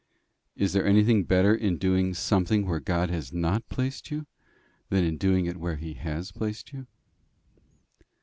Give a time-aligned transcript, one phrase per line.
[0.55, 4.25] "Is there anything better in doing something where God has not placed you,
[4.89, 6.87] than in doing it where he has placed you?"